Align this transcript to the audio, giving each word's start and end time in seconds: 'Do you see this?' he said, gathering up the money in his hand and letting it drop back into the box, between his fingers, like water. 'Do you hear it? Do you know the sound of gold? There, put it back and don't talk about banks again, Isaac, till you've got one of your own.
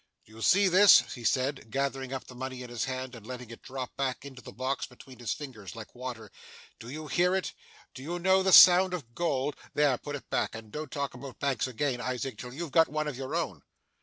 'Do 0.25 0.31
you 0.31 0.41
see 0.41 0.67
this?' 0.67 1.13
he 1.13 1.23
said, 1.23 1.69
gathering 1.69 2.11
up 2.11 2.23
the 2.25 2.33
money 2.33 2.63
in 2.63 2.71
his 2.71 2.85
hand 2.85 3.13
and 3.13 3.27
letting 3.27 3.51
it 3.51 3.61
drop 3.61 3.95
back 3.95 4.25
into 4.25 4.41
the 4.41 4.51
box, 4.51 4.87
between 4.87 5.19
his 5.19 5.31
fingers, 5.31 5.75
like 5.75 5.93
water. 5.93 6.31
'Do 6.79 6.89
you 6.89 7.05
hear 7.07 7.35
it? 7.35 7.53
Do 7.93 8.01
you 8.01 8.17
know 8.17 8.41
the 8.41 8.51
sound 8.51 8.95
of 8.95 9.13
gold? 9.13 9.55
There, 9.75 9.99
put 9.99 10.15
it 10.15 10.27
back 10.31 10.55
and 10.55 10.71
don't 10.71 10.89
talk 10.89 11.13
about 11.13 11.37
banks 11.39 11.67
again, 11.67 12.01
Isaac, 12.01 12.39
till 12.39 12.51
you've 12.51 12.71
got 12.71 12.87
one 12.89 13.07
of 13.07 13.15
your 13.15 13.35
own. 13.35 13.61